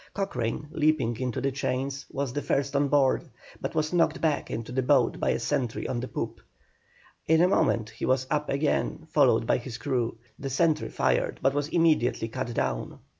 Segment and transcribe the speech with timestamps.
[0.15, 3.29] Cochrane, leaping into the chains, was the first on board,
[3.61, 6.41] but was knocked back into the boat by the sentry on the poop.
[7.27, 10.17] In a moment he was up again, followed by his crew.
[10.39, 12.97] The sentry fired, but was immediately cut down.